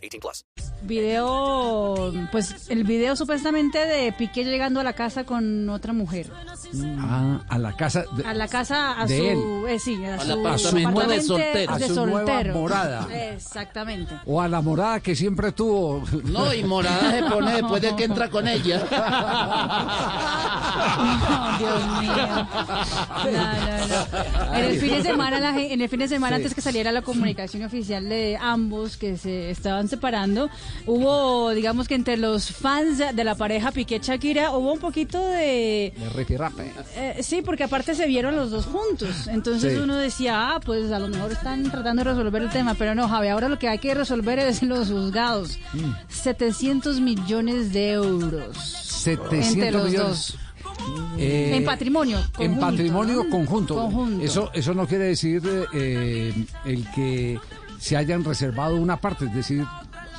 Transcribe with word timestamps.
18 0.00 0.20
plus. 0.20 0.44
Video, 0.82 2.12
pues 2.32 2.70
el 2.70 2.84
video 2.84 3.16
supuestamente 3.16 3.78
de 3.86 4.12
Piqué 4.12 4.44
llegando 4.44 4.80
a 4.80 4.84
la 4.84 4.94
casa 4.94 5.24
con 5.24 5.68
otra 5.68 5.92
mujer. 5.92 6.30
Ah, 7.00 7.40
a 7.48 7.58
la 7.58 7.72
casa. 7.76 8.04
de- 8.16 8.24
A 8.24 8.34
la 8.34 8.46
casa, 8.48 9.00
a 9.00 9.06
De 9.06 9.18
su, 9.18 9.24
él. 9.24 9.74
eh, 9.74 9.78
sí, 9.78 10.04
a 10.04 10.14
Al 10.14 10.20
su 10.20 10.32
apartamento 10.32 11.00
de 11.06 11.22
soltero. 11.22 11.72
A 11.72 11.78
de 11.78 11.88
su 11.88 12.06
nueva 12.06 12.42
morada. 12.54 13.08
Exactamente. 13.34 14.14
O 14.26 14.40
a 14.40 14.48
la 14.48 14.60
morada 14.60 15.00
que 15.00 15.14
siempre 15.16 15.52
tuvo. 15.52 16.02
No, 16.24 16.52
y 16.54 16.62
morada 16.64 17.10
se 17.12 17.22
pone 17.24 17.52
después 17.54 17.82
de 17.82 17.96
que 17.96 18.04
entra 18.04 18.28
con 18.30 18.46
ella. 18.48 18.82
No, 21.00 21.58
Dios 21.58 22.00
mío. 22.00 22.12
No, 22.16 23.30
no, 23.30 23.86
no. 24.48 24.54
En 24.54 24.64
el 24.64 24.78
fin 24.80 24.90
de 24.90 25.02
semana, 25.02 25.40
la 25.40 25.58
en 25.58 25.80
el 25.80 25.88
fin 25.88 25.98
de 25.98 26.08
semana 26.08 26.36
Sí. 26.36 26.42
antes 26.42 26.54
que 26.54 26.60
saliera 26.60 26.92
la 26.92 27.02
comunicación 27.02 27.64
oficial 27.64 28.08
de 28.08 28.38
ambos 28.40 28.96
que 28.96 29.16
se 29.16 29.50
estaban 29.50 29.88
separando, 29.88 30.48
hubo, 30.86 31.50
digamos 31.50 31.88
que 31.88 31.94
entre 31.94 32.16
los 32.16 32.50
fans 32.52 32.98
de 32.98 33.24
la 33.24 33.34
pareja 33.34 33.72
Piqué 33.72 33.98
Shakira 34.00 34.50
hubo 34.52 34.72
un 34.72 34.78
poquito 34.78 35.18
de 35.28 35.92
De. 35.96 36.59
Eh, 36.96 37.18
sí, 37.22 37.42
porque 37.42 37.64
aparte 37.64 37.94
se 37.94 38.06
vieron 38.06 38.36
los 38.36 38.50
dos 38.50 38.66
juntos. 38.66 39.26
Entonces 39.28 39.74
Sí. 39.74 39.78
uno 39.80 39.96
decía, 39.96 40.54
ah, 40.54 40.60
pues 40.60 40.90
a 40.92 40.98
lo 40.98 41.08
mejor 41.08 41.32
están 41.32 41.64
tratando 41.70 42.04
de 42.04 42.10
resolver 42.10 42.42
el 42.42 42.50
tema. 42.50 42.74
Pero 42.74 42.94
no, 42.94 43.08
Javi, 43.08 43.28
ahora 43.28 43.48
lo 43.48 43.58
que 43.58 43.68
hay 43.68 43.78
que 43.78 43.94
resolver 43.94 44.38
es 44.38 44.62
los 44.62 44.88
juzgados. 44.90 45.58
Mm. 45.72 45.90
700 46.08 47.00
millones 47.00 47.72
de 47.72 47.92
euros. 47.92 48.56
700 48.58 49.48
Entre 49.52 49.70
los 49.72 49.84
millones. 49.86 50.08
dos. 50.08 50.36
Eh, 51.18 51.52
En 51.56 51.64
patrimonio 51.64 52.18
En 52.38 52.58
patrimonio 52.58 53.24
¿no? 53.24 53.30
conjunto. 53.30 53.74
Conjunto. 53.74 54.24
Eso, 54.24 54.50
eso 54.54 54.72
no 54.72 54.86
quiere 54.86 55.04
decir 55.04 55.42
eh, 55.74 56.32
el 56.64 56.90
que 56.92 57.38
se 57.78 57.96
hayan 57.96 58.24
reservado 58.24 58.76
una 58.76 58.96
parte, 58.98 59.26
es 59.26 59.34
decir, 59.34 59.64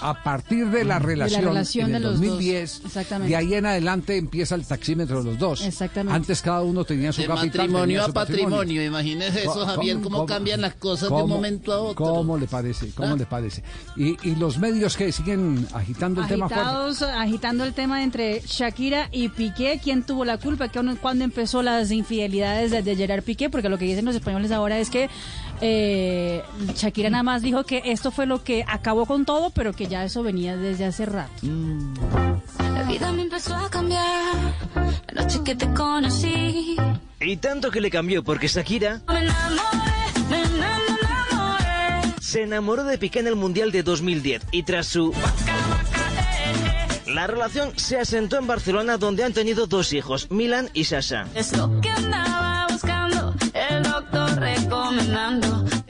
a 0.00 0.22
partir 0.22 0.68
de 0.68 0.84
la 0.84 0.98
relación, 0.98 1.44
relación 1.44 1.86
en 1.86 1.92
de 1.92 1.96
el 1.98 2.02
los 2.04 2.12
dos. 2.14 2.20
2010, 2.30 2.82
Exactamente. 2.86 3.28
de 3.30 3.36
ahí 3.36 3.54
en 3.54 3.66
adelante 3.66 4.16
empieza 4.16 4.54
el 4.54 4.66
taxímetro 4.66 5.18
de 5.18 5.30
los 5.30 5.38
dos. 5.38 5.64
Exactamente. 5.64 6.16
Antes 6.16 6.42
cada 6.42 6.62
uno 6.62 6.84
tenía 6.84 7.12
su 7.12 7.22
De 7.22 7.28
capital. 7.28 7.46
matrimonio 7.46 7.84
tenía 7.86 8.04
a 8.04 8.12
patrimonio. 8.12 8.84
Imagínese 8.84 9.40
eso, 9.40 9.66
Javier, 9.66 9.98
cómo, 10.00 10.26
cambian 10.26 10.60
las 10.60 10.74
cosas 10.74 11.08
de 11.08 11.14
un 11.14 11.28
momento 11.28 11.72
a 11.72 11.80
otro. 11.80 11.94
¿Cómo 12.04 12.36
le 12.38 12.46
parece? 12.46 12.90
¿Cómo 12.94 13.14
¿Ah? 13.14 13.16
le 13.16 13.26
parece? 13.26 13.62
Y, 13.96 14.16
y 14.28 14.34
los 14.36 14.58
medios 14.58 14.96
que 14.96 15.12
siguen 15.12 15.66
agitando 15.72 16.22
el 16.22 16.28
tema 16.28 16.48
fuerte. 16.48 16.64
Agitados, 16.64 17.02
agitando 17.02 17.64
el 17.64 17.74
tema 17.74 18.02
entre 18.02 18.40
Shakira 18.46 19.08
y 19.12 19.28
Piqué, 19.28 19.80
quién 19.82 20.02
tuvo 20.02 20.24
la 20.24 20.38
culpa, 20.38 20.68
que 20.68 20.80
cuando 21.00 21.24
empezó 21.24 21.62
las 21.62 21.90
infidelidades 21.90 22.70
de, 22.70 22.82
de 22.82 22.96
Gerard 22.96 23.22
Piqué, 23.22 23.50
porque 23.50 23.68
lo 23.68 23.78
que 23.78 23.84
dicen 23.84 24.04
los 24.04 24.14
españoles 24.14 24.50
ahora 24.50 24.78
es 24.78 24.90
que 24.90 25.08
eh, 25.60 26.42
Shakira 26.74 27.10
nada 27.10 27.22
más 27.22 27.42
dijo 27.42 27.64
que 27.64 27.82
esto 27.86 28.10
fue 28.10 28.26
lo 28.26 28.42
que 28.42 28.64
acabó 28.66 29.06
con 29.06 29.24
todo, 29.24 29.50
pero 29.50 29.72
que 29.72 29.86
ya 29.86 30.04
eso 30.04 30.22
venía 30.22 30.56
desde 30.56 30.84
hace 30.86 31.06
rato. 31.06 31.32
La 32.74 32.82
vida 32.84 33.12
me 33.12 33.22
empezó 33.22 33.54
a 33.54 33.68
cambiar 33.70 34.34
la 35.12 35.22
noche 35.22 35.40
que 35.44 35.54
te 35.54 35.72
conocí. 35.74 36.76
Y 37.20 37.36
tanto 37.36 37.70
que 37.70 37.80
le 37.80 37.90
cambió 37.90 38.24
porque 38.24 38.48
Shakira 38.48 39.00
Me 39.08 39.20
enamoré, 39.20 39.60
me 40.30 40.42
enamoré. 40.42 42.14
se 42.20 42.42
enamoró 42.42 42.84
de 42.84 42.96
Piqué 42.98 43.20
en 43.20 43.26
el 43.26 43.36
Mundial 43.36 43.72
de 43.72 43.82
2010 43.82 44.46
y 44.52 44.62
tras 44.62 44.86
su... 44.86 45.12
La 47.06 47.26
relación 47.26 47.72
se 47.76 47.98
asentó 47.98 48.38
en 48.38 48.46
Barcelona 48.46 48.96
donde 48.96 49.24
han 49.24 49.32
tenido 49.32 49.66
dos 49.66 49.92
hijos, 49.92 50.28
Milan 50.30 50.70
y 50.74 50.84
Sasha. 50.84 51.26
Es 51.34 51.56
lo 51.56 51.80
que 51.80 51.90
andaba 51.90 52.68
buscando, 52.70 53.34
el 53.52 53.82
doctor 53.82 54.30
recomendando. 54.38 55.59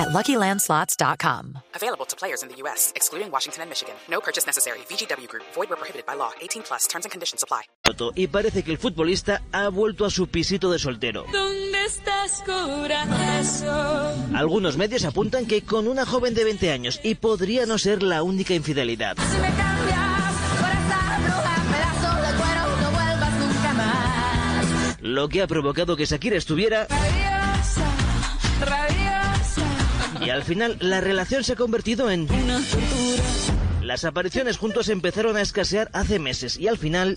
at 0.00 0.08
luckylandslots.com. 0.08 1.58
Available 1.74 2.06
to 2.06 2.16
players 2.16 2.42
in 2.42 2.48
the 2.48 2.56
U.S., 2.64 2.92
excluding 2.96 3.30
Washington 3.30 3.62
and 3.62 3.70
Michigan. 3.70 3.94
No 4.10 4.20
purchase 4.20 4.46
necessary. 4.46 4.78
VGW 4.88 5.28
Group, 5.28 5.44
void 5.54 5.70
were 5.70 5.76
prohibited 5.76 6.06
by 6.06 6.14
law. 6.16 6.32
18 6.40 6.62
plus 6.62 6.86
terms 6.88 7.04
and 7.04 7.12
conditions 7.12 7.42
apply. 7.44 7.62
Y 8.14 8.26
parece 8.28 8.62
que 8.62 8.70
el 8.72 8.78
futbolista 8.78 9.42
ha 9.52 9.68
vuelto 9.68 10.04
a 10.04 10.10
su 10.10 10.28
pisito 10.28 10.70
de 10.70 10.78
soltero. 10.78 11.24
¿Dónde 11.32 11.84
estás, 11.84 12.42
corazón? 12.46 14.36
Algunos 14.36 14.76
medios 14.76 15.04
apuntan 15.04 15.46
que 15.46 15.62
con 15.62 15.88
una 15.88 16.06
joven 16.06 16.34
de 16.34 16.44
20 16.44 16.70
años 16.70 17.00
y 17.02 17.16
podría 17.16 17.66
no 17.66 17.78
ser 17.78 18.02
la 18.02 18.22
única 18.22 18.54
infidelidad. 18.54 19.16
Si 19.16 19.36
me 19.38 19.48
cambias 19.48 20.34
por 20.60 20.70
esa 20.70 21.18
bruja, 21.18 21.62
pedazo 21.72 22.16
de 22.22 22.32
cuero, 22.38 22.76
no 22.80 22.90
vuelvas 22.92 23.32
nunca 23.34 23.72
más. 23.74 24.96
Lo 25.00 25.28
que 25.28 25.42
ha 25.42 25.46
provocado 25.46 25.96
que 25.96 26.06
Shakira 26.06 26.36
estuviera 26.36 26.86
Rabiosa, 26.88 27.84
rabiosa, 28.60 29.19
y 30.20 30.30
al 30.30 30.42
final 30.42 30.76
la 30.80 31.00
relación 31.00 31.44
se 31.44 31.52
ha 31.52 31.56
convertido 31.56 32.10
en... 32.10 32.28
Las 33.82 34.04
apariciones 34.04 34.58
juntos 34.58 34.88
empezaron 34.88 35.36
a 35.36 35.40
escasear 35.40 35.90
hace 35.92 36.18
meses 36.18 36.58
y 36.58 36.68
al 36.68 36.78
final 36.78 37.16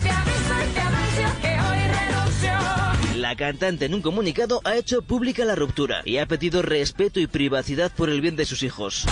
la 3.16 3.36
cantante 3.36 3.86
en 3.86 3.94
un 3.94 4.02
comunicado 4.02 4.62
ha 4.64 4.75
hecho 4.75 5.02
pública 5.02 5.46
la 5.46 5.56
ruptura 5.56 6.02
y 6.03 6.18
ha 6.18 6.25
pedido 6.25 6.62
respeto 6.62 7.19
y 7.19 7.28
privacidad 7.28 7.91
por 7.91 8.09
el 8.09 8.22
bien 8.22 8.36
de 8.36 8.46
sus 8.46 8.64
hijos. 8.64 9.06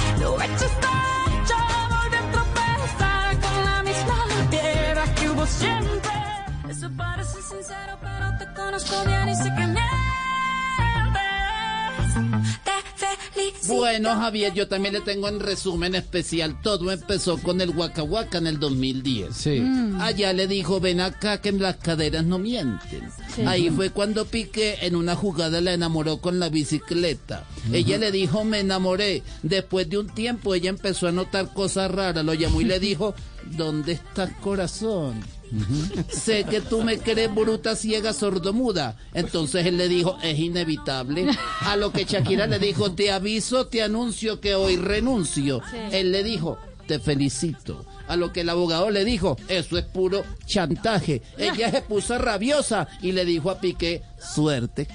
Bueno, 13.72 14.10
Javier, 14.16 14.54
yo 14.54 14.68
también 14.68 14.94
le 14.94 15.02
tengo 15.02 15.28
en 15.28 15.40
resumen 15.40 15.96
especial. 15.96 16.60
Todo 16.62 16.92
empezó 16.92 17.38
con 17.38 17.62
el 17.62 17.70
Waka 17.72 18.04
Waka 18.04 18.38
en 18.38 18.48
el 18.48 18.60
2010. 18.60 19.36
Sí. 19.36 19.64
Allá 20.00 20.34
le 20.34 20.48
dijo, 20.48 20.80
ven 20.80 21.00
acá 21.00 21.42
que 21.42 21.52
las 21.52 21.78
caderas 21.78 22.26
no 22.26 22.38
mienten. 22.38 23.10
Ahí 23.46 23.70
fue 23.70 23.90
cuando 23.90 24.26
Piqué 24.26 24.80
en 24.82 24.96
una 24.96 25.16
jugada 25.16 25.62
la 25.62 25.74
enamoró 25.74 26.18
con 26.18 26.40
la 26.40 26.50
bicicleta. 26.50 27.46
Ella 27.72 27.98
le 27.98 28.12
dijo, 28.12 28.44
me 28.44 28.60
enamoré. 28.60 29.24
Después 29.44 29.90
de 29.90 29.98
un 29.98 30.08
tiempo 30.08 30.54
ella 30.54 30.70
empezó 30.70 31.08
a 31.08 31.12
notar 31.12 31.54
cosas 31.54 31.92
raras. 31.92 32.26
Lo 32.26 32.34
llamó 32.34 32.62
y 32.62 32.66
le 32.66 32.80
dijo, 32.82 33.16
¿dónde 33.58 33.94
estás 33.94 34.32
corazón? 34.42 35.22
Sé 36.10 36.44
que 36.46 36.62
tú 36.62 36.84
me 36.84 36.98
crees 36.98 37.34
bruta, 37.34 37.76
ciega, 37.76 38.14
sordomuda. 38.14 38.98
Entonces 39.14 39.66
él 39.66 39.78
le 39.78 39.88
dijo, 39.88 40.18
es 40.24 40.40
inevitable. 40.40 41.28
A 41.62 41.76
lo 41.76 41.92
que 41.92 42.06
Shakira 42.06 42.48
le 42.48 42.60
dijo, 42.60 42.94
te 42.94 43.12
aviso, 43.12 43.68
te 43.68 43.84
anuncio 43.84 44.40
que 44.40 44.56
hoy 44.56 44.78
renuncio. 44.78 45.62
Él 45.92 46.12
le 46.12 46.24
dijo, 46.24 46.58
te 46.88 47.00
felicito. 47.00 47.86
A 48.08 48.16
lo 48.16 48.34
que 48.34 48.42
el 48.42 48.50
abogado 48.50 48.90
le 48.90 49.06
dijo, 49.06 49.38
eso 49.48 49.78
es 49.78 49.86
puro 49.86 50.24
chantaje. 50.46 51.22
Ella 51.38 51.72
se 51.72 51.82
puso 51.82 52.18
rabiosa 52.18 52.88
y 53.02 53.14
le 53.14 53.24
dijo 53.24 53.50
a 53.50 53.60
Piqué, 53.60 54.02
suerte. 54.20 54.88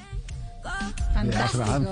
Fantástico, 1.16 1.64
Fran. 1.64 1.88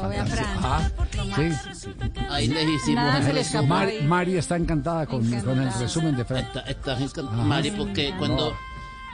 Ah, 0.62 0.90
sí. 1.36 1.88
Ahí 2.30 2.48
les 2.48 2.68
hicimos 2.68 3.04
Nada 3.04 3.18
el 3.30 3.34
resumen. 3.36 3.68
Mari, 3.68 4.02
Mari 4.02 4.36
está 4.36 4.56
encantada 4.56 5.06
con, 5.06 5.22
con 5.40 5.60
el 5.62 5.72
resumen 5.72 6.14
de 6.16 6.24
Fran. 6.24 6.44
Está, 6.44 6.60
está 6.60 6.98
encan- 6.98 7.30
Mari, 7.30 7.70
porque 7.70 8.14
cuando... 8.18 8.54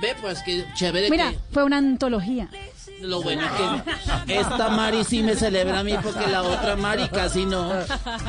Ve, 0.03 0.17
pues 0.21 0.43
que 0.43 0.65
chévere 0.75 1.11
Mira, 1.11 1.31
que... 1.31 1.39
fue 1.53 1.63
una 1.63 1.77
antología. 1.77 2.49
Lo 3.01 3.23
bueno 3.23 3.43
es 3.45 3.51
que 4.27 4.39
esta 4.41 4.69
Mari 4.69 5.05
sí 5.05 5.23
me 5.23 5.35
celebra 5.35 5.81
a 5.81 5.85
mí 5.85 5.95
porque 6.03 6.27
la 6.29 6.43
otra 6.43 6.77
Mari 6.77 7.09
casi 7.09 7.45
no. 7.47 7.73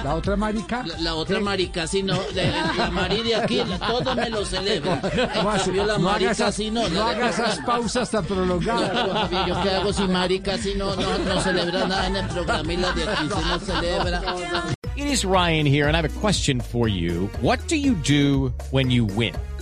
La 0.03 0.15
otra 0.15 0.35
marica. 0.35 0.83
La, 0.85 0.97
la 0.99 1.15
otra 1.15 1.39
Mari 1.39 1.67
casi 1.69 2.03
no. 2.03 2.17
La, 2.33 2.73
la 2.77 2.89
Mari 2.91 3.21
de 3.23 3.35
aquí, 3.35 3.57
la- 3.63 3.77
todo 3.79 4.15
me 4.15 4.29
lo 4.29 4.45
celebra. 4.45 4.99
En 5.03 5.43
No 5.43 5.51
cambio, 5.51 5.85
la 5.85 5.97
no 5.97 6.03
Mari 6.09 6.25
esas- 6.25 6.37
casi 6.37 6.71
no. 6.71 6.87
no 6.89 7.03
haga 7.07 7.29
esas 7.29 7.59
pausas 7.65 8.09
tan 8.09 8.25
prolongadas. 8.25 8.93
No, 9.31 9.47
¿Yo 9.47 9.61
qué 9.61 9.69
hago 9.71 9.93
si 9.93 10.03
Mari 10.07 10.39
casi 10.39 10.73
no, 10.75 10.95
no, 10.95 11.17
no 11.17 11.41
celebra 11.41 11.85
nada 11.87 12.07
en 12.07 12.15
el 12.15 12.27
programa 12.27 12.73
y 12.73 12.77
la 12.77 12.91
de 12.93 13.03
aquí 13.03 13.27
sí 13.27 13.41
no 13.47 13.59
celebra? 13.59 14.21
It 14.95 15.05
is 15.07 15.23
Ryan 15.25 15.65
here, 15.65 15.87
and 15.87 15.95
I 15.95 16.01
have 16.01 16.05
a 16.05 16.19
question 16.19 16.59
for 16.61 16.87
you. 16.87 17.29
What 17.41 17.59
do 17.67 17.75
you 17.75 17.95
do 17.95 18.53
when 18.71 18.91
you 18.91 19.05
win? 19.05 19.33